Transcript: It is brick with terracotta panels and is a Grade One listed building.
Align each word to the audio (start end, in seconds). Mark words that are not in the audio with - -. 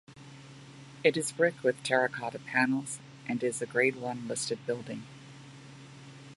It 1.03 1.15
is 1.15 1.31
brick 1.31 1.61
with 1.61 1.83
terracotta 1.83 2.39
panels 2.39 2.97
and 3.27 3.43
is 3.43 3.61
a 3.61 3.67
Grade 3.67 3.97
One 3.97 4.27
listed 4.27 4.57
building. 4.65 5.03